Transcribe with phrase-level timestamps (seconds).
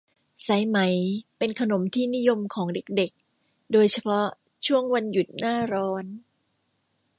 [0.47, 0.79] สายไหม
[1.37, 3.11] เป็นขนมที่นิยมของเด็ก
[3.41, 4.25] ๆ โดยเฉพาะ
[4.67, 6.05] ช่วงวันหยุดหน้าร้อน